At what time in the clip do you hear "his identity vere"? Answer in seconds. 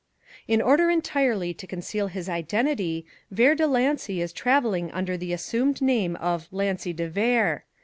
2.07-3.53